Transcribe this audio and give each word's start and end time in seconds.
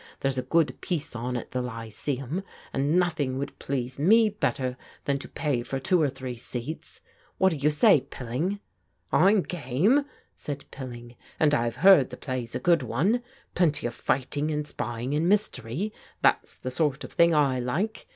There's 0.21 0.39
a 0.39 0.41
good 0.41 0.81
piece 0.81 1.15
on 1.15 1.37
at 1.37 1.51
the 1.51 1.61
Lyceum 1.61 2.43
and 2.73 2.97
nothing 2.97 3.37
would 3.37 3.59
please 3.59 3.99
me 3.99 4.29
better 4.29 4.75
than 5.05 5.19
jto 5.19 5.33
pay 5.35 5.61
for 5.61 5.79
two 5.79 6.01
or 6.01 6.09
three 6.09 6.35
seats. 6.35 7.01
What 7.37 7.49
do 7.51 7.57
you 7.57 7.69
say, 7.69 8.01
Pilling?"" 8.09 8.59
I'm 9.11 9.43
game," 9.43 10.05
said 10.33 10.65
Pilling," 10.71 11.17
and 11.39 11.53
I've 11.53 11.75
heard 11.85 12.09
the 12.09 12.17
play's 12.17 12.55
a 12.55 12.59
good 12.59 12.81
one. 12.81 13.21
Plenty 13.53 13.85
of 13.85 13.93
fighting 13.93 14.49
and 14.49 14.67
spying, 14.67 15.13
and 15.13 15.29
mystery; 15.29 15.93
that's 16.23 16.55
the 16.55 16.71
sort 16.71 17.03
of 17.03 17.13
thing 17.13 17.35
I 17.35 17.59
like. 17.59 18.07